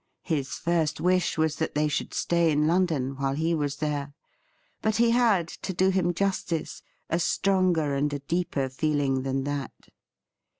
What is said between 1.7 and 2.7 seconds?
they should stay in